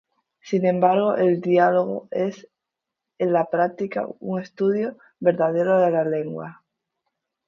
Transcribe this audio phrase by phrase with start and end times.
[0.41, 2.49] Sin embargo, el "Diálogo" es,
[3.19, 6.63] en la práctica, un estudio verdadero de la lengua.